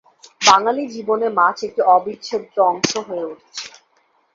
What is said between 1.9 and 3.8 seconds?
অবিচ্ছেদ্য অংশ হয়ে উঠেছে।